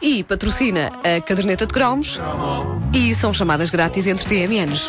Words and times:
e 0.00 0.22
patrocina 0.22 0.92
a 1.04 1.20
caderneta 1.20 1.66
de 1.66 1.72
cromos 1.72 2.20
e 2.92 3.14
são 3.14 3.32
chamadas 3.32 3.70
grátis 3.70 4.06
entre 4.06 4.26
TMNs. 4.26 4.88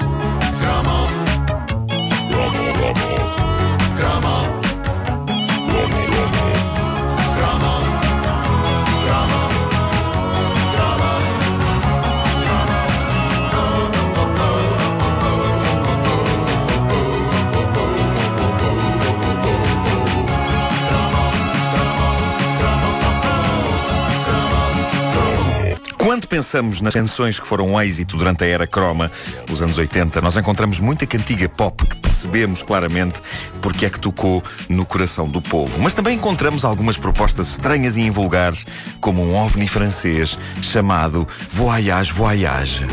Quando 26.17 26.29
pensamos 26.29 26.81
nas 26.81 26.95
canções 26.95 27.39
que 27.39 27.45
foram 27.45 27.73
um 27.73 27.79
êxito 27.79 28.17
durante 28.17 28.43
a 28.43 28.47
era 28.47 28.65
croma, 28.65 29.11
os 29.51 29.61
anos 29.61 29.77
80, 29.77 30.19
nós 30.19 30.35
encontramos 30.35 30.79
muita 30.79 31.05
cantiga 31.05 31.47
pop 31.47 31.85
que 31.85 31.95
percebemos 31.97 32.63
claramente 32.63 33.21
porque 33.61 33.85
é 33.85 33.89
que 33.91 33.99
tocou 33.99 34.41
no 34.67 34.83
coração 34.83 35.27
do 35.29 35.39
povo. 35.39 35.79
Mas 35.79 35.93
também 35.93 36.15
encontramos 36.15 36.65
algumas 36.65 36.97
propostas 36.97 37.49
estranhas 37.49 37.97
e 37.97 38.01
invulgares, 38.01 38.65
como 38.99 39.21
um 39.21 39.35
ovni 39.35 39.67
francês 39.67 40.39
chamado 40.59 41.27
Voyage 41.51 42.11
Voyage. 42.11 42.87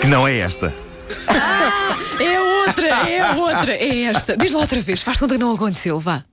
Que 0.00 0.08
não 0.08 0.26
é 0.26 0.38
esta. 0.38 0.74
É 2.18 2.40
outra, 2.40 2.88
é 3.08 3.34
outra, 3.36 3.72
é 3.72 4.02
esta. 4.02 4.36
Diz 4.36 4.50
lá 4.50 4.58
outra 4.58 4.80
vez, 4.80 5.00
faz 5.00 5.16
conta 5.16 5.34
que 5.34 5.40
não 5.40 5.54
aconteceu, 5.54 6.00
vá. 6.00 6.24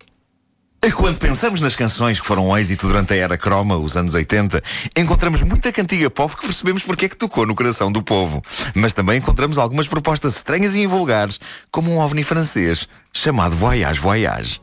Quando 0.93 1.17
pensamos 1.17 1.61
nas 1.61 1.75
canções 1.75 2.19
que 2.19 2.25
foram 2.25 2.49
um 2.49 2.57
êxito 2.57 2.87
durante 2.87 3.13
a 3.13 3.15
era 3.15 3.37
croma, 3.37 3.77
os 3.77 3.95
anos 3.95 4.13
80, 4.13 4.61
encontramos 4.95 5.41
muita 5.43 5.71
cantiga 5.71 6.09
pop 6.09 6.35
que 6.35 6.45
percebemos 6.45 6.83
porque 6.83 7.05
é 7.05 7.09
que 7.09 7.17
tocou 7.17 7.45
no 7.45 7.55
coração 7.55 7.91
do 7.91 8.03
povo. 8.03 8.41
Mas 8.73 8.93
também 8.93 9.17
encontramos 9.17 9.57
algumas 9.57 9.87
propostas 9.87 10.35
estranhas 10.35 10.75
e 10.75 10.81
invulgares, 10.81 11.39
como 11.71 11.91
um 11.91 11.99
ovni 11.99 12.23
francês 12.23 12.87
chamado 13.13 13.55
Voyage 13.55 13.99
Voyage. 13.99 14.61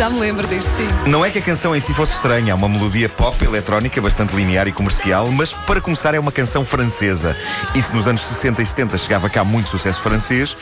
Já 0.00 0.08
me 0.08 0.18
lembro 0.18 0.46
deste, 0.46 0.70
sim. 0.76 0.88
Não 1.06 1.22
é 1.22 1.28
que 1.28 1.40
a 1.40 1.42
canção 1.42 1.76
em 1.76 1.80
si 1.80 1.92
fosse 1.92 2.14
estranha, 2.14 2.52
é 2.52 2.54
uma 2.54 2.70
melodia 2.70 3.06
pop 3.06 3.44
eletrónica 3.44 4.00
bastante 4.00 4.34
linear 4.34 4.66
e 4.66 4.72
comercial, 4.72 5.30
mas 5.30 5.52
para 5.52 5.78
começar 5.78 6.14
é 6.14 6.18
uma 6.18 6.32
canção 6.32 6.64
francesa. 6.64 7.36
E 7.74 7.82
se 7.82 7.94
nos 7.94 8.06
anos 8.08 8.22
60 8.22 8.62
e 8.62 8.64
70 8.64 8.96
chegava 8.96 9.28
cá 9.28 9.44
muito 9.44 9.68
sucesso 9.68 10.00
francês, 10.00 10.56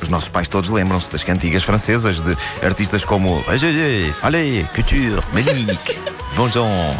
os 0.00 0.08
nossos 0.08 0.30
pais 0.30 0.48
todos 0.48 0.70
lembram-se 0.70 1.12
das 1.12 1.22
cantigas 1.22 1.62
francesas 1.62 2.22
de 2.22 2.34
artistas 2.62 3.04
como 3.04 3.42
Fallait, 4.14 4.66
Couture, 4.74 5.22
Mélique, 5.34 5.98
Vonjon 6.32 6.96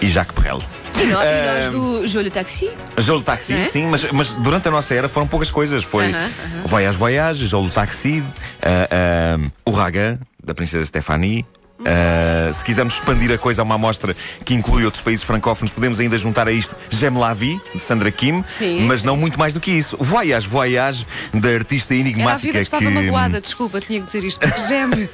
e 0.00 0.08
Jacques 0.08 0.40
Brel. 0.40 0.62
E 0.94 1.06
nós, 1.06 1.24
e 1.24 1.44
nós 1.44 1.68
do 1.70 2.06
Jolho 2.06 2.30
Taxi? 2.30 2.70
Jolo 2.98 3.22
Taxi, 3.22 3.52
é? 3.52 3.64
sim, 3.64 3.86
mas, 3.86 4.10
mas 4.12 4.32
durante 4.32 4.68
a 4.68 4.70
nossa 4.70 4.94
era 4.94 5.08
foram 5.08 5.26
poucas 5.26 5.50
coisas. 5.50 5.82
Foi 5.82 6.06
Aham, 6.06 6.18
aham. 6.18 6.62
Voyage 6.66 6.96
Voyage, 6.96 7.46
Jolo 7.46 7.68
Taxi, 7.68 8.22
ah, 8.62 8.88
ah, 9.36 9.50
o 9.66 9.72
Ragan, 9.72 10.20
da 10.46 10.54
Princesa 10.54 10.86
Stephanie. 10.86 11.44
Ah, 11.84 12.50
se 12.52 12.64
quisermos 12.64 12.94
expandir 12.94 13.30
a 13.32 13.36
coisa 13.36 13.60
a 13.60 13.64
uma 13.64 13.74
amostra 13.74 14.16
que 14.44 14.54
inclui 14.54 14.84
outros 14.84 15.02
países 15.02 15.22
francófonos, 15.22 15.72
podemos 15.72 16.00
ainda 16.00 16.16
juntar 16.16 16.48
a 16.48 16.52
isto 16.52 16.74
J'aime 16.90 17.18
la 17.18 17.34
vie, 17.34 17.60
de 17.74 17.80
Sandra 17.80 18.10
Kim, 18.10 18.42
Sim, 18.46 18.86
mas 18.86 19.00
sim. 19.00 19.06
não 19.06 19.16
muito 19.16 19.38
mais 19.38 19.52
do 19.52 19.60
que 19.60 19.70
isso. 19.70 19.96
Voyage 20.00 20.48
Voyage, 20.48 21.06
da 21.34 21.50
artista 21.50 21.92
Era 21.92 22.02
a 22.02 22.06
enigmática 22.06 22.46
vida 22.46 22.58
que 22.58 22.64
estava 22.64 22.90
magoada, 22.90 23.40
desculpa, 23.40 23.80
tinha 23.80 24.00
que 24.00 24.06
dizer 24.06 24.24
isto. 24.24 24.40
Geme. 24.66 25.08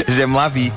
J'aime 0.08 0.34
la 0.34 0.48
vie. 0.48 0.72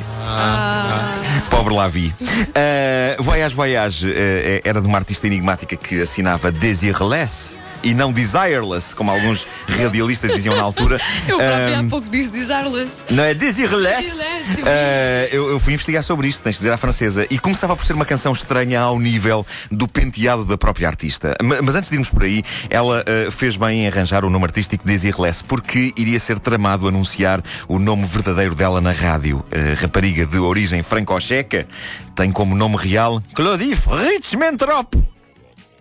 Pobre 1.49 1.73
Lavi. 1.73 2.13
Uh, 2.19 3.23
Voyage 3.23 3.55
Voyage 3.55 4.07
uh, 4.07 4.61
era 4.63 4.81
de 4.81 4.87
uma 4.87 4.97
artista 4.97 5.25
enigmática 5.27 5.77
que 5.77 6.01
assinava 6.01 6.51
Desireless 6.51 7.55
e 7.85 7.93
não 7.93 8.11
Desireless, 8.11 8.93
como 8.93 9.11
alguns 9.11 9.47
radialistas 9.69 10.33
diziam 10.33 10.55
na 10.55 10.63
altura. 10.63 10.99
Eu 11.27 11.37
própria 11.37 11.77
há 11.77 11.81
Um, 11.81 11.87
pouco 11.89 12.09
disse 12.09 12.31
Desireless. 12.31 13.03
não 13.11 13.23
é 13.23 13.33
Desireless? 13.33 14.09
Desireless. 14.09 14.61
Uh, 14.61 15.35
eu, 15.35 15.49
eu 15.51 15.59
fui 15.59 15.73
investigar 15.73 16.03
sobre 16.03 16.27
isto, 16.27 16.41
tens 16.41 16.53
de 16.53 16.57
dizer 16.59 16.71
à 16.73 16.77
francesa. 16.77 17.25
E 17.29 17.37
começava 17.39 17.75
por 17.75 17.85
ser 17.85 17.93
uma 17.93 18.05
canção 18.05 18.31
estranha 18.33 18.81
ao 18.81 18.99
nível 18.99 19.45
do 19.71 19.87
penteado 19.87 20.43
da 20.45 20.57
própria 20.57 20.87
artista. 20.87 21.35
Ma- 21.41 21.61
Mas, 21.61 21.75
antes 21.75 21.89
de 21.89 21.95
irmos 21.95 22.09
por 22.09 22.23
aí, 22.23 22.43
ela 22.69 23.03
uh, 23.27 23.31
fez 23.31 23.55
bem 23.55 23.83
em 23.83 23.87
arranjar 23.87 24.25
o 24.25 24.29
nome 24.29 24.45
artístico 24.45 24.85
Desireless, 24.85 25.43
porque 25.43 25.93
iria 25.95 26.19
ser 26.19 26.39
tramado 26.39 26.87
anunciar 26.87 27.41
o 27.67 27.77
nome 27.79 28.05
verdadeiro 28.05 28.55
dela 28.55 28.81
na 28.81 28.91
rádio. 28.91 29.37
Uh, 29.47 29.79
rapariga 29.81 30.25
de 30.25 30.37
origem 30.39 30.81
franco-checa, 30.83 31.67
tem 32.15 32.31
como 32.31 32.55
nome 32.55 32.77
real 32.77 33.21
Claudie 33.33 33.75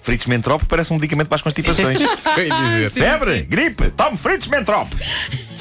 Fritzmentrop. 0.05 0.65
Fritzmentrop 0.65 0.67
parece 0.69 0.93
um 0.93 0.97
medicamento 0.97 1.29
para 1.29 1.37
as 1.37 1.43
constipações. 1.43 1.99
Febre, 2.93 3.43
gripe, 3.43 3.91
tome 3.91 4.19
Fritzmentrop. 4.19 4.89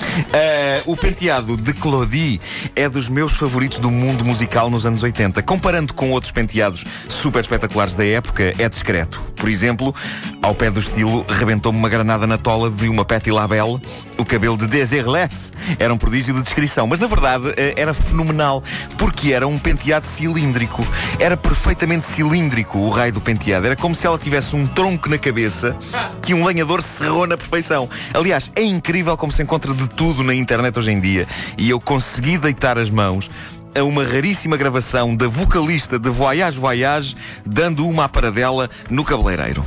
Uh, 0.04 0.92
o 0.92 0.98
penteado 0.98 1.58
de 1.58 1.74
Claudie 1.74 2.40
é 2.76 2.88
dos 2.88 3.10
meus 3.10 3.34
favoritos 3.34 3.80
do 3.80 3.90
mundo 3.90 4.24
musical 4.26 4.70
nos 4.70 4.86
anos 4.86 5.04
80. 5.04 5.42
Comparando 5.44 5.94
com 5.94 6.12
outros 6.12 6.32
penteados 6.32 6.86
super 7.08 7.40
espetaculares 7.40 7.96
da 7.96 8.06
época, 8.06 8.54
é 8.58 8.70
discreto. 8.70 9.22
Por 9.36 9.50
exemplo, 9.50 9.94
ao 10.42 10.56
pé 10.56 10.70
do 10.72 10.80
estilo, 10.80 11.26
rebentou-me 11.28 11.78
uma 11.78 11.90
granada 11.90 12.26
na 12.26 12.38
tola 12.38 12.70
de 12.70 12.88
uma 12.88 13.04
Patti 13.04 13.32
LaBelle. 13.32 13.82
O 14.18 14.26
cabelo 14.26 14.56
de 14.56 14.68
Desireless 14.68 15.52
era 15.80 15.94
um 15.94 15.98
prodígio 15.98 16.34
de 16.34 16.42
descrição, 16.42 16.86
mas 16.86 17.00
na 17.00 17.08
verdade 17.08 17.54
eh, 17.58 17.74
era 17.76 17.94
fenomenal, 17.94 18.64
porque 18.98 19.34
era 19.34 19.48
um 19.48 19.58
penteado 19.58 20.08
cilíndrico. 20.08 20.86
Era 21.20 21.36
perfeitamente 21.36 22.06
cilíndrico 22.06 22.78
o 22.78 22.90
raio 22.90 23.12
do 23.12 23.22
penteado. 23.22 23.66
Era 23.66 23.76
como 23.76 23.96
se 23.96 24.06
ela 24.06 24.18
tivesse 24.18 24.56
um 24.56 24.68
tronco 24.68 25.10
na 25.10 25.18
cabeça 25.18 25.76
que 26.22 26.34
um 26.34 26.46
lenhador 26.46 26.82
serrou 26.82 27.28
na 27.28 27.36
perfeição. 27.36 27.90
Aliás, 28.14 28.52
é 28.56 28.62
incrível 28.64 29.18
como 29.18 29.32
se 29.32 29.42
encontra 29.42 29.74
de 29.74 29.88
tudo 29.96 30.24
na 30.24 30.34
internet 30.34 30.78
hoje 30.78 30.92
em 30.92 31.00
dia. 31.00 31.28
E 31.58 31.70
eu 31.70 31.80
consegui 31.80 32.38
deitar 32.38 32.78
as 32.78 32.90
mãos 32.90 33.30
a 33.76 33.84
uma 33.84 34.04
raríssima 34.04 34.56
gravação 34.56 35.16
da 35.16 35.28
vocalista 35.28 35.98
de 35.98 36.10
Voyage 36.10 36.60
Voyage 36.60 37.16
dando 37.46 37.88
uma 37.88 38.06
à 38.06 38.10
paradela 38.10 38.70
no 38.90 39.04
cabeleireiro. 39.04 39.66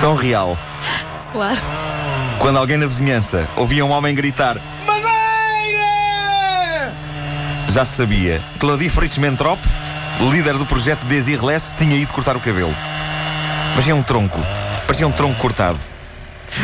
Som 0.00 0.14
real. 0.14 0.56
Claro. 1.32 1.60
Quando 2.38 2.56
alguém 2.56 2.76
na 2.76 2.86
vizinhança 2.86 3.48
ouvia 3.56 3.84
um 3.84 3.90
homem 3.90 4.14
gritar! 4.14 4.56
Já 7.72 7.84
se 7.84 7.96
sabia. 7.96 8.40
Claudie 8.58 8.88
Fritzmentrop, 8.88 9.58
líder 10.30 10.56
do 10.58 10.66
projeto 10.66 11.04
Desireless, 11.04 11.72
tinha 11.78 11.96
ido 11.96 12.12
cortar 12.12 12.36
o 12.36 12.40
cabelo. 12.40 12.74
Mas 13.74 13.84
tinha 13.84 13.94
um 13.94 14.02
tronco. 14.02 14.40
Parecia 14.86 15.06
um 15.06 15.12
tronco 15.12 15.38
cortado. 15.38 15.78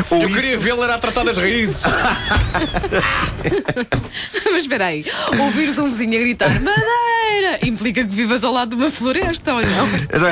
Ou 0.09 0.23
Eu 0.23 0.29
isso- 0.29 0.37
queria 0.37 0.59
vê-la 0.59 0.85
era 0.85 0.95
a 0.95 0.99
tratar 0.99 1.25
das 1.25 1.37
raízes. 1.37 1.83
Mas 4.51 4.63
espera 4.63 4.87
aí, 4.87 5.05
ouvires 5.39 5.77
um 5.79 5.85
vizinho 5.85 6.17
a 6.19 6.21
gritar 6.23 6.49
Madeira 6.61 7.59
implica 7.67 8.03
que 8.05 8.15
vivas 8.15 8.43
ao 8.45 8.53
lado 8.53 8.71
de 8.71 8.77
uma 8.83 8.91
floresta, 8.91 9.53
ou 9.53 9.61
não? 9.61 9.87
Então 9.87 10.29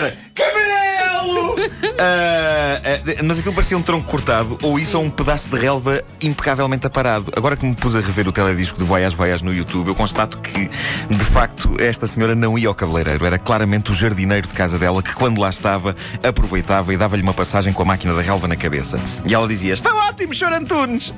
ah, 1.99 2.81
mas 3.25 3.39
aquilo 3.39 3.55
parecia 3.55 3.77
um 3.77 3.83
tronco 3.83 4.09
cortado, 4.09 4.59
ou 4.62 4.78
isso 4.78 4.97
ou 4.97 5.05
um 5.05 5.11
pedaço 5.11 5.49
de 5.49 5.59
relva 5.59 6.03
impecavelmente 6.21 6.87
aparado. 6.87 7.33
Agora 7.37 7.56
que 7.56 7.65
me 7.65 7.75
pus 7.75 7.95
a 7.95 8.00
rever 8.00 8.28
o 8.28 8.33
teledisco 8.33 8.78
de 8.78 8.84
Voyage 8.84 9.17
Voyage 9.17 9.45
no 9.45 9.55
YouTube, 9.55 9.89
eu 9.89 9.95
constato 9.95 10.39
que, 10.39 10.69
de 10.69 11.25
facto, 11.32 11.76
esta 11.79 12.06
senhora 12.06 12.35
não 12.35 12.59
ia 12.59 12.69
ao 12.69 12.75
cabeleireiro. 12.75 13.25
Era 13.25 13.38
claramente 13.38 13.91
o 13.91 13.94
jardineiro 13.94 14.47
de 14.47 14.53
casa 14.53 14.79
dela 14.79 15.03
que, 15.03 15.14
quando 15.14 15.41
lá 15.41 15.50
estava, 15.50 15.94
aproveitava 16.23 16.93
e 16.93 16.97
dava-lhe 16.97 17.23
uma 17.23 17.35
passagem 17.35 17.73
com 17.73 17.82
a 17.82 17.87
máquina 17.87 18.15
da 18.15 18.23
relva 18.23 18.49
na 18.49 18.56
cabeça. 18.56 19.00
E 19.25 19.35
ela 19.35 19.47
dizia: 19.47 19.73
Está 19.73 19.94
ótimo, 20.08 20.35
Sr. 20.35 20.53
Antunes! 20.53 21.12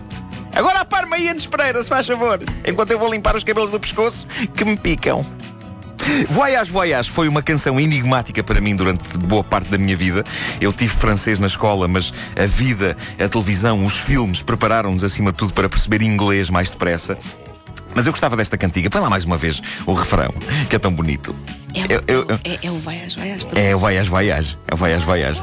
Agora 0.54 0.80
apar-me 0.80 1.14
aí 1.16 1.28
antes 1.28 1.46
Pereira, 1.46 1.82
se 1.82 1.88
faz 1.88 2.06
favor, 2.06 2.40
enquanto 2.64 2.90
eu 2.92 2.98
vou 2.98 3.10
limpar 3.10 3.34
os 3.34 3.42
cabelos 3.42 3.72
do 3.72 3.80
pescoço 3.80 4.26
que 4.54 4.64
me 4.64 4.76
picam. 4.76 5.26
Voyage 6.28 6.70
Voyage 6.70 7.10
foi 7.10 7.28
uma 7.28 7.42
canção 7.42 7.78
enigmática 7.78 8.42
para 8.42 8.60
mim 8.60 8.74
durante 8.76 9.16
boa 9.18 9.42
parte 9.44 9.68
da 9.70 9.78
minha 9.78 9.96
vida. 9.96 10.24
Eu 10.60 10.72
tive 10.72 10.94
francês 10.94 11.38
na 11.38 11.46
escola, 11.46 11.86
mas 11.88 12.12
a 12.40 12.46
vida, 12.46 12.96
a 13.22 13.28
televisão, 13.28 13.84
os 13.84 13.94
filmes 13.94 14.42
prepararam-nos 14.42 15.02
acima 15.04 15.30
de 15.32 15.38
tudo 15.38 15.52
para 15.52 15.68
perceber 15.68 16.02
inglês 16.02 16.50
mais 16.50 16.70
depressa. 16.70 17.16
Mas 17.94 18.06
eu 18.06 18.12
gostava 18.12 18.36
desta 18.36 18.58
cantiga. 18.58 18.90
Põe 18.90 19.00
lá 19.00 19.08
mais 19.08 19.24
uma 19.24 19.36
vez 19.36 19.62
o 19.86 19.92
refrão, 19.92 20.34
que 20.68 20.74
é 20.74 20.78
tão 20.78 20.92
bonito. 20.92 21.34
É, 21.74 21.94
Eu- 21.94 22.02
eu- 22.08 22.26
eu- 22.28 22.40
é, 22.44 22.58
é 22.66 22.70
o 22.70 22.78
Voyage, 22.78 23.16
Voyage. 23.16 23.46
É 23.54 23.74
o 23.74 23.78
Voyage 23.78 24.10
Voyage. 24.10 24.58
É 24.66 24.74
o 24.74 24.76
Voyage 24.76 25.04
Voyage. 25.04 25.40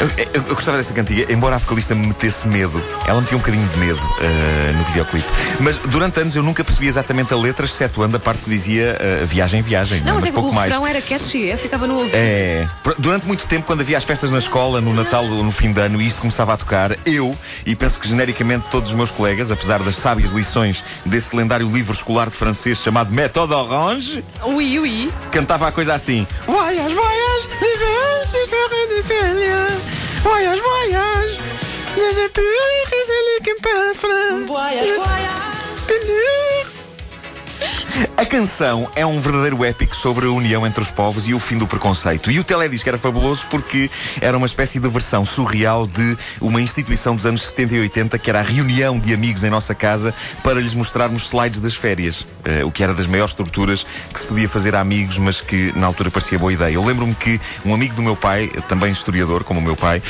Eu, 0.00 0.08
eu- 0.24 0.42
eu 0.48 0.54
gostava 0.54 0.76
dessa 0.76 0.92
cantiga, 0.92 1.32
embora 1.32 1.56
a 1.56 1.58
vocalista 1.58 1.94
me 1.94 2.06
metesse 2.08 2.46
medo. 2.48 2.82
Ela 3.06 3.20
metia 3.20 3.36
um 3.36 3.40
bocadinho 3.40 3.66
de 3.68 3.78
medo 3.78 4.00
eh, 4.20 4.72
no 4.76 4.84
videoclipe. 4.84 5.26
Mas 5.60 5.78
durante 5.78 6.20
anos 6.20 6.34
eu 6.36 6.42
nunca 6.42 6.64
percebi 6.64 6.86
exatamente 6.88 7.32
a 7.32 7.36
letra, 7.36 7.64
excetuando 7.64 8.16
a 8.16 8.20
parte 8.20 8.42
que 8.42 8.50
dizia 8.50 8.96
eh, 9.00 9.24
viagem, 9.24 9.62
viagem. 9.62 10.00
Não, 10.02 10.14
mas 10.14 10.24
é 10.24 10.26
que 10.28 10.32
pouco 10.32 10.50
o 10.50 10.54
mais. 10.54 10.68
refrão 10.70 10.86
era 10.86 11.00
catchy, 11.00 11.48
eu 11.48 11.58
ficava 11.58 11.86
no 11.86 11.96
ouvido. 11.98 12.14
É. 12.14 12.68
Durante 12.98 13.26
muito 13.26 13.46
tempo, 13.46 13.66
quando 13.66 13.80
havia 13.82 13.96
as 13.98 14.04
festas 14.04 14.30
na 14.30 14.38
escola, 14.38 14.80
no 14.80 14.92
Natal 14.92 15.24
ou 15.24 15.42
no 15.44 15.50
fim 15.52 15.72
de 15.72 15.80
ano, 15.80 16.00
e 16.00 16.06
isto 16.06 16.20
começava 16.20 16.52
a 16.52 16.56
tocar, 16.56 16.96
eu, 17.06 17.36
e 17.64 17.74
penso 17.76 17.98
que 18.00 18.08
genericamente 18.08 18.66
todos 18.70 18.90
os 18.90 18.96
meus 18.96 19.10
colegas, 19.10 19.50
apesar 19.50 19.80
das 19.82 19.94
sábias 19.96 20.32
lições 20.32 20.82
desse 21.06 21.34
lendário 21.36 21.68
livro 21.68 21.94
escolar 21.94 22.28
de 22.28 22.36
francês 22.36 22.78
chamado 22.78 23.12
Méthode 23.12 23.52
Orange, 23.52 24.24
Ui, 24.44 24.78
ui. 24.78 25.10
cantava 25.30 25.68
a 25.68 25.72
coisa 25.72 25.94
assim: 25.94 26.26
c'est 28.26 28.46
sur 28.46 28.56
une 28.56 28.56
filha. 28.56 28.63
Voyage, 30.24 30.58
voyage, 30.58 31.38
je 31.96 32.28
peux 32.28 32.40
y 32.40 32.53
canção 38.34 38.90
é 38.96 39.06
um 39.06 39.20
verdadeiro 39.20 39.64
épico 39.64 39.94
sobre 39.94 40.26
a 40.26 40.28
união 40.28 40.66
entre 40.66 40.82
os 40.82 40.90
povos 40.90 41.28
e 41.28 41.32
o 41.32 41.38
fim 41.38 41.56
do 41.56 41.68
preconceito. 41.68 42.32
E 42.32 42.40
o 42.40 42.42
teledisco 42.42 42.88
era 42.88 42.98
fabuloso 42.98 43.46
porque 43.48 43.88
era 44.20 44.36
uma 44.36 44.44
espécie 44.46 44.80
de 44.80 44.88
versão 44.88 45.24
surreal 45.24 45.86
de 45.86 46.16
uma 46.40 46.60
instituição 46.60 47.14
dos 47.14 47.24
anos 47.26 47.46
70 47.46 47.76
e 47.76 47.80
80 47.82 48.18
que 48.18 48.28
era 48.28 48.40
a 48.40 48.42
reunião 48.42 48.98
de 48.98 49.14
amigos 49.14 49.44
em 49.44 49.50
nossa 49.50 49.72
casa 49.72 50.12
para 50.42 50.58
lhes 50.58 50.74
mostrarmos 50.74 51.26
slides 51.26 51.60
das 51.60 51.76
férias. 51.76 52.26
Eh, 52.44 52.64
o 52.64 52.72
que 52.72 52.82
era 52.82 52.92
das 52.92 53.06
maiores 53.06 53.30
estruturas 53.30 53.86
que 54.12 54.18
se 54.18 54.26
podia 54.26 54.48
fazer 54.48 54.74
a 54.74 54.80
amigos, 54.80 55.16
mas 55.16 55.40
que 55.40 55.72
na 55.78 55.86
altura 55.86 56.10
parecia 56.10 56.36
boa 56.36 56.52
ideia. 56.52 56.74
Eu 56.74 56.84
lembro-me 56.84 57.14
que 57.14 57.40
um 57.64 57.72
amigo 57.72 57.94
do 57.94 58.02
meu 58.02 58.16
pai, 58.16 58.50
também 58.66 58.90
historiador 58.90 59.44
como 59.44 59.60
o 59.60 59.62
meu 59.62 59.76
pai, 59.76 60.02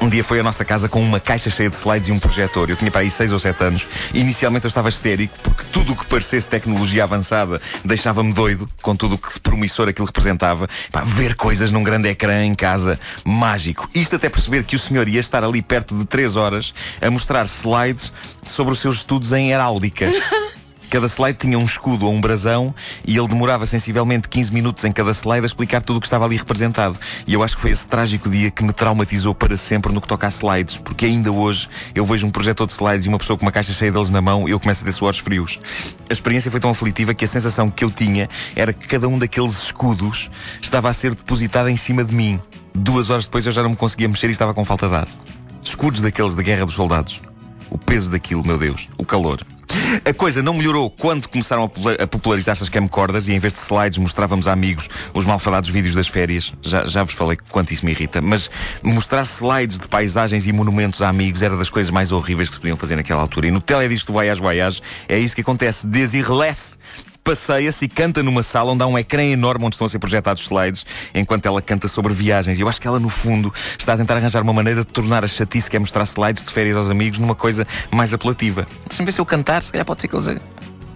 um 0.00 0.08
dia 0.08 0.22
foi 0.22 0.40
à 0.40 0.42
nossa 0.42 0.64
casa 0.64 0.88
com 0.88 1.00
uma 1.00 1.18
caixa 1.18 1.50
cheia 1.50 1.68
de 1.68 1.76
slides 1.76 2.08
e 2.08 2.12
um 2.12 2.18
projetor. 2.18 2.70
Eu 2.70 2.76
tinha 2.76 2.90
para 2.90 3.00
aí 3.00 3.10
6 3.10 3.32
ou 3.32 3.38
7 3.38 3.64
anos. 3.64 3.86
Inicialmente 4.14 4.64
eu 4.64 4.68
estava 4.68 4.88
histérico 4.88 5.36
porque 5.42 5.64
tudo 5.72 5.92
o 5.92 5.96
que 5.96 6.06
parecesse 6.06 6.48
tecnologia 6.48 7.04
avançada 7.04 7.60
deixava-me 7.84 8.32
doido 8.32 8.68
com 8.82 8.94
tudo 8.94 9.16
o 9.16 9.18
que 9.18 9.40
promissor 9.40 9.88
aquilo 9.88 10.06
representava. 10.06 10.68
Pá, 10.92 11.02
ver 11.04 11.34
coisas 11.34 11.72
num 11.72 11.82
grande 11.82 12.08
ecrã 12.08 12.44
em 12.44 12.54
casa, 12.54 12.98
mágico. 13.24 13.88
Isto 13.94 14.16
até 14.16 14.28
perceber 14.28 14.64
que 14.64 14.76
o 14.76 14.78
senhor 14.78 15.08
ia 15.08 15.20
estar 15.20 15.42
ali 15.42 15.62
perto 15.62 15.96
de 15.96 16.04
3 16.04 16.36
horas 16.36 16.72
a 17.00 17.10
mostrar 17.10 17.44
slides 17.46 18.12
sobre 18.44 18.72
os 18.72 18.80
seus 18.80 18.96
estudos 18.96 19.32
em 19.32 19.50
heráldica. 19.50 20.08
Cada 20.90 21.06
slide 21.06 21.38
tinha 21.38 21.58
um 21.58 21.64
escudo 21.64 22.06
ou 22.06 22.12
um 22.12 22.20
brasão 22.20 22.74
e 23.06 23.16
ele 23.16 23.28
demorava 23.28 23.66
sensivelmente 23.66 24.28
15 24.28 24.52
minutos 24.52 24.84
em 24.84 24.92
cada 24.92 25.10
slide 25.10 25.42
a 25.42 25.46
explicar 25.46 25.82
tudo 25.82 25.98
o 25.98 26.00
que 26.00 26.06
estava 26.06 26.24
ali 26.24 26.36
representado. 26.36 26.98
E 27.26 27.34
eu 27.34 27.42
acho 27.42 27.56
que 27.56 27.62
foi 27.62 27.70
esse 27.70 27.86
trágico 27.86 28.30
dia 28.30 28.50
que 28.50 28.64
me 28.64 28.72
traumatizou 28.72 29.34
para 29.34 29.56
sempre 29.56 29.92
no 29.92 30.00
que 30.00 30.08
toca 30.08 30.26
a 30.26 30.30
slides, 30.30 30.78
porque 30.78 31.04
ainda 31.04 31.30
hoje 31.30 31.68
eu 31.94 32.06
vejo 32.06 32.26
um 32.26 32.30
projetor 32.30 32.66
de 32.66 32.72
slides 32.72 33.06
e 33.06 33.08
uma 33.08 33.18
pessoa 33.18 33.36
com 33.36 33.44
uma 33.44 33.52
caixa 33.52 33.72
cheia 33.72 33.92
deles 33.92 34.10
na 34.10 34.22
mão 34.22 34.48
e 34.48 34.52
eu 34.52 34.58
começo 34.60 34.82
a 34.82 34.86
ter 34.86 34.92
suores 34.92 35.18
frios. 35.18 35.60
A 36.08 36.12
experiência 36.12 36.50
foi 36.50 36.60
tão 36.60 36.70
aflitiva 36.70 37.12
que 37.12 37.24
a 37.24 37.28
sensação 37.28 37.70
que 37.70 37.84
eu 37.84 37.90
tinha 37.90 38.28
era 38.56 38.72
que 38.72 38.88
cada 38.88 39.06
um 39.08 39.18
daqueles 39.18 39.62
escudos 39.62 40.30
estava 40.60 40.88
a 40.88 40.92
ser 40.92 41.14
depositado 41.14 41.68
em 41.68 41.76
cima 41.76 42.02
de 42.02 42.14
mim. 42.14 42.40
Duas 42.74 43.10
horas 43.10 43.24
depois 43.24 43.44
eu 43.44 43.52
já 43.52 43.62
não 43.62 43.70
me 43.70 43.76
conseguia 43.76 44.08
mexer 44.08 44.28
e 44.28 44.30
estava 44.30 44.54
com 44.54 44.64
falta 44.64 44.88
de 44.88 44.94
ar. 44.94 45.08
Escudos 45.62 46.00
daqueles 46.00 46.34
da 46.34 46.42
Guerra 46.42 46.64
dos 46.64 46.74
Soldados. 46.74 47.20
O 47.70 47.76
peso 47.76 48.10
daquilo, 48.10 48.44
meu 48.46 48.56
Deus. 48.56 48.88
O 48.96 49.04
calor. 49.04 49.44
A 50.04 50.12
coisa 50.12 50.42
não 50.42 50.54
melhorou 50.54 50.90
quando 50.90 51.28
começaram 51.28 51.64
a 51.64 51.68
popula- 51.68 51.96
a 52.00 52.06
popularizar-se 52.06 52.62
as 52.62 52.68
camcordas 52.68 53.28
e 53.28 53.32
em 53.32 53.38
vez 53.38 53.52
de 53.52 53.60
slides 53.60 53.98
mostrávamos 53.98 54.46
a 54.48 54.52
amigos 54.52 54.88
os 55.14 55.24
malfadados 55.24 55.68
vídeos 55.68 55.94
das 55.94 56.08
férias. 56.08 56.52
Já, 56.62 56.84
já 56.84 57.04
vos 57.04 57.14
falei 57.14 57.36
quanto 57.50 57.72
isso 57.72 57.84
me 57.84 57.92
irrita. 57.92 58.20
Mas 58.20 58.50
mostrar 58.82 59.22
slides 59.22 59.78
de 59.78 59.88
paisagens 59.88 60.46
e 60.46 60.52
monumentos 60.52 61.02
a 61.02 61.08
amigos 61.08 61.42
era 61.42 61.56
das 61.56 61.70
coisas 61.70 61.90
mais 61.90 62.12
horríveis 62.12 62.48
que 62.48 62.54
se 62.56 62.60
podiam 62.60 62.76
fazer 62.76 62.96
naquela 62.96 63.20
altura. 63.20 63.48
E 63.48 63.50
no 63.50 63.60
teledisco 63.60 64.08
do 64.08 64.12
Voyage 64.14 64.40
Voyage 64.40 64.80
é 65.08 65.18
isso 65.18 65.34
que 65.34 65.40
acontece. 65.40 65.86
Desirlesse 65.86 66.76
passeia-se 67.28 67.84
e 67.84 67.88
canta 67.88 68.22
numa 68.22 68.42
sala 68.42 68.72
onde 68.72 68.82
há 68.82 68.86
um 68.86 68.98
ecrã 68.98 69.22
enorme 69.22 69.66
onde 69.66 69.74
estão 69.74 69.86
a 69.86 69.90
ser 69.90 69.98
projetados 69.98 70.44
slides, 70.44 70.86
enquanto 71.14 71.44
ela 71.44 71.60
canta 71.60 71.86
sobre 71.86 72.14
viagens. 72.14 72.58
E 72.58 72.62
eu 72.62 72.68
acho 72.68 72.80
que 72.80 72.88
ela, 72.88 72.98
no 72.98 73.10
fundo, 73.10 73.52
está 73.78 73.92
a 73.92 73.96
tentar 73.98 74.16
arranjar 74.16 74.42
uma 74.42 74.54
maneira 74.54 74.80
de 74.80 74.86
tornar 74.86 75.22
a 75.22 75.28
chatice 75.28 75.68
que 75.68 75.76
é 75.76 75.78
mostrar 75.78 76.04
slides 76.04 76.42
de 76.42 76.50
férias 76.50 76.74
aos 76.74 76.88
amigos 76.88 77.18
numa 77.18 77.34
coisa 77.34 77.66
mais 77.90 78.14
apelativa. 78.14 78.66
Deixa-me 78.86 79.04
ver 79.04 79.12
se 79.12 79.20
eu 79.20 79.26
cantar, 79.26 79.62
se 79.62 79.70
calhar 79.70 79.84
pode 79.84 80.00
ser 80.00 80.08
que 80.08 80.16
eles. 80.16 80.38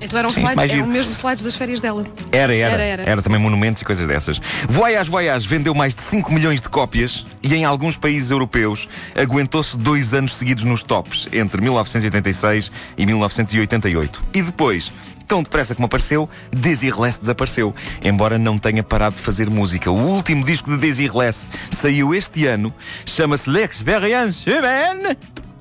Então 0.00 0.18
eram 0.18 0.30
Sim, 0.30 0.40
slides, 0.40 0.72
eram 0.72 0.86
mesmo 0.86 1.12
slides 1.12 1.44
das 1.44 1.54
férias 1.54 1.80
dela. 1.80 2.04
Era, 2.32 2.54
era. 2.54 2.72
Era, 2.72 2.82
Era, 2.82 3.10
era. 3.10 3.22
também 3.22 3.38
monumentos 3.38 3.82
e 3.82 3.84
coisas 3.84 4.06
dessas. 4.06 4.40
Voyage 4.68 5.10
Voyage 5.10 5.46
vendeu 5.46 5.74
mais 5.74 5.94
de 5.94 6.00
5 6.00 6.32
milhões 6.32 6.60
de 6.60 6.68
cópias 6.68 7.24
e 7.42 7.54
em 7.54 7.64
alguns 7.64 7.96
países 7.96 8.30
europeus 8.30 8.88
aguentou-se 9.14 9.76
dois 9.76 10.12
anos 10.12 10.34
seguidos 10.34 10.64
nos 10.64 10.82
tops, 10.82 11.28
entre 11.32 11.60
1986 11.60 12.72
e 12.98 13.06
1988. 13.06 14.22
E 14.34 14.42
depois, 14.42 14.92
tão 15.22 15.42
depressa 15.42 15.74
como 15.74 15.86
apareceu, 15.86 16.28
Desirless 16.50 17.20
desapareceu, 17.20 17.74
embora 18.02 18.38
não 18.38 18.58
tenha 18.58 18.82
parado 18.82 19.16
de 19.16 19.22
fazer 19.22 19.48
música. 19.48 19.90
O 19.90 19.96
último 19.96 20.44
disco 20.44 20.70
de 20.70 20.76
Desirless 20.78 21.48
saiu 21.70 22.14
este 22.14 22.46
ano, 22.46 22.72
chama-se 23.06 23.48
L'Expérience 23.48 24.48
Humaine. 24.48 25.16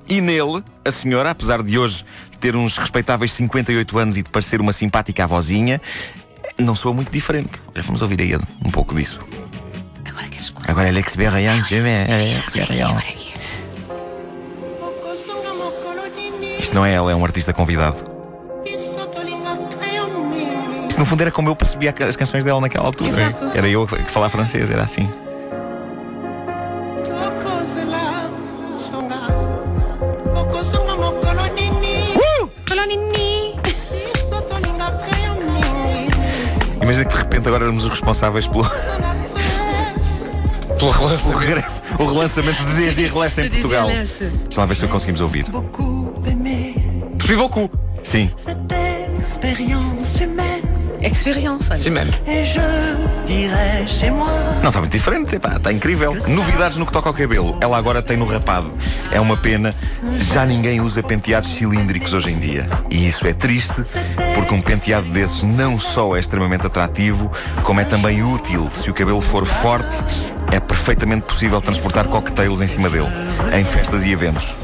E 0.10 0.20
nele, 0.20 0.64
a 0.86 0.92
senhora, 0.92 1.32
apesar 1.32 1.64
de 1.64 1.78
hoje 1.78 2.04
ter 2.40 2.56
uns 2.56 2.78
respeitáveis 2.78 3.32
58 3.32 3.98
anos 3.98 4.18
e 4.18 4.24
de 4.24 4.30
parecer 4.30 4.60
uma 4.60 4.74
simpática 4.74 5.24
avózinha, 5.24 5.80
não 6.58 6.76
soa 6.76 6.94
muito 6.94 7.12
diferente. 7.12 7.62
Olha, 7.74 7.84
vamos 7.84 8.02
ouvir 8.02 8.22
aí 8.22 8.36
um 8.36 8.72
pouco 8.72 8.96
disso. 8.96 9.22
Agora 10.04 10.28
queres 10.28 10.46
escutar? 10.46 10.72
Agora 10.72 10.88
é 10.90 10.92
l'expérience 10.92 11.74
humaine. 11.74 12.44
Isto 16.60 16.76
não 16.76 16.86
é 16.86 16.94
ela, 16.94 17.12
é 17.12 17.16
um 17.16 17.24
artista 17.24 17.54
convidado. 17.54 18.11
No 20.98 21.06
fundo 21.06 21.22
era 21.22 21.32
como 21.32 21.50
eu 21.50 21.56
percebia 21.56 21.94
as 22.08 22.16
canções 22.16 22.44
dela 22.44 22.62
naquela 22.62 22.86
altura. 22.86 23.30
Exato. 23.30 23.58
Era 23.58 23.68
eu 23.68 23.88
que 23.88 23.96
falava 24.04 24.32
francês, 24.32 24.70
era 24.70 24.84
assim. 24.84 25.10
Colonini. 32.68 33.56
Imagina 36.82 37.06
que 37.06 37.12
de 37.14 37.18
repente 37.18 37.48
agora 37.48 37.64
éramos 37.66 37.84
os 37.84 37.90
responsáveis 37.90 38.48
pelo 38.48 38.64
Pelo 40.78 40.90
o 40.90 40.92
relançamento. 40.92 41.38
regresso, 41.38 41.82
o 42.00 42.06
relançamento 42.06 42.64
de 42.66 42.74
Desirless 42.76 43.42
em 43.42 43.50
Portugal. 43.52 43.88
Deixa 43.88 44.32
lá 44.58 44.66
ver 44.66 44.76
se 44.76 44.88
conseguimos 44.88 45.22
ouvir. 45.22 45.48
beaucoup. 45.50 46.12
Sim. 48.04 48.32
cette 48.36 48.76
expérience 49.20 50.24
humaine. 50.24 50.71
Experience, 51.02 51.70
olha. 51.72 51.78
Sim, 51.78 51.90
moi. 54.12 54.30
Não, 54.62 54.70
está 54.70 54.80
muito 54.80 54.92
diferente, 54.92 55.36
epá, 55.36 55.56
está 55.56 55.72
incrível. 55.72 56.16
Novidades 56.28 56.78
no 56.78 56.86
que 56.86 56.92
toca 56.92 57.10
ao 57.10 57.14
cabelo. 57.14 57.58
Ela 57.60 57.78
agora 57.78 58.02
tem 58.02 58.18
no 58.18 58.26
rapado. 58.26 58.72
É 59.12 59.20
uma 59.20 59.36
pena. 59.36 59.74
Já 60.34 60.46
ninguém 60.46 60.80
usa 60.80 61.02
penteados 61.02 61.56
cilíndricos 61.56 62.14
hoje 62.14 62.32
em 62.32 62.38
dia. 62.38 62.68
E 62.90 63.08
isso 63.08 63.26
é 63.26 63.34
triste, 63.34 63.84
porque 64.36 64.54
um 64.54 64.62
penteado 64.62 65.08
desses 65.10 65.44
não 65.44 65.80
só 65.80 66.16
é 66.16 66.20
extremamente 66.20 66.68
atrativo, 66.68 67.32
como 67.64 67.80
é 67.80 67.84
também 67.84 68.24
útil. 68.24 68.70
Se 68.74 68.90
o 68.90 68.94
cabelo 68.94 69.22
for 69.22 69.46
forte, 69.46 69.96
é 70.52 70.60
perfeitamente 70.60 71.24
possível 71.24 71.60
transportar 71.62 72.06
cocktails 72.06 72.62
em 72.62 72.68
cima 72.68 72.90
dele, 72.90 73.10
em 73.58 73.64
festas 73.64 74.06
e 74.06 74.12
eventos. 74.12 74.56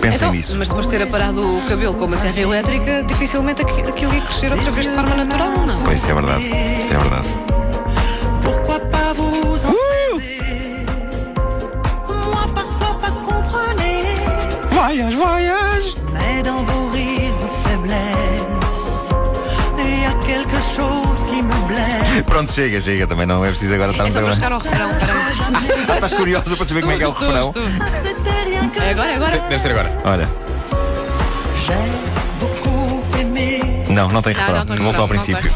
Pensem 0.00 0.16
Então, 0.16 0.32
nisso. 0.32 0.56
mas 0.56 0.68
depois 0.68 0.86
de 0.86 0.92
ter 0.96 1.02
aparado 1.02 1.40
o 1.58 1.62
cabelo 1.68 1.94
com 1.94 2.06
uma 2.06 2.16
serra 2.16 2.40
elétrica, 2.40 3.02
dificilmente 3.06 3.60
aqui- 3.62 3.82
aquilo 3.82 4.14
ia 4.14 4.20
crescer 4.22 4.50
outra 4.52 4.70
vez 4.70 4.88
de 4.88 4.94
forma 4.94 5.14
natural, 5.14 5.50
não? 5.66 5.82
Pois 5.82 5.98
isso 6.00 6.10
é 6.10 6.14
verdade. 6.14 6.44
Isso 6.44 6.94
é 6.94 6.98
verdade. 6.98 7.28
Me 21.40 21.54
blesse. 21.68 22.22
Pronto, 22.24 22.52
chega, 22.52 22.80
chega. 22.82 23.06
Também 23.06 23.24
não 23.24 23.42
é 23.44 23.48
preciso 23.48 23.74
agora 23.74 23.90
É 23.90 23.92
estarmos 23.92 24.16
a... 24.16 24.32
chegar 24.34 24.52
ao 24.52 24.58
refrão, 24.60 24.88
peraí. 24.90 25.20
Ah, 25.90 25.94
Estás 25.94 26.12
curiosa 26.14 26.56
para 26.56 26.64
saber 26.66 26.80
como 26.82 26.92
é 26.92 26.96
que 26.96 27.02
é 27.02 27.06
o 27.06 27.10
Estou, 27.10 27.28
refrão? 27.32 27.48
estou. 27.48 27.62
Agora, 28.90 29.14
agora. 29.14 29.38
Deve 29.38 29.58
ser 29.58 29.70
agora. 29.70 29.90
Olha. 30.04 30.28
Não, 33.88 34.08
não 34.08 34.20
tem 34.20 34.32
refrão. 34.32 34.64
não 34.64 34.76
Voltou 34.84 35.02
ao 35.02 35.08
princípio. 35.08 35.50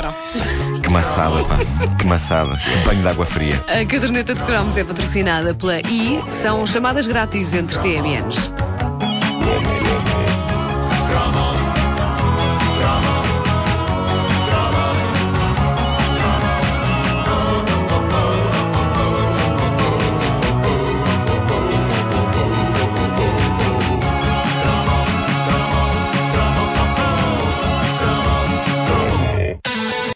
Que 0.80 0.88
maçada, 0.88 1.42
pá. 1.44 1.56
Que 1.98 2.06
maçada. 2.06 2.50
Um 2.52 2.84
banho 2.84 3.00
de 3.00 3.08
água 3.08 3.26
fria. 3.26 3.64
A 3.66 3.84
caderneta 3.84 4.36
de 4.36 4.42
cromos 4.44 4.76
é 4.76 4.84
patrocinada 4.84 5.52
pela 5.52 5.80
I, 5.80 6.22
são 6.30 6.64
chamadas 6.64 7.08
grátis 7.08 7.54
entre 7.54 7.76
TMNs. 7.78 8.52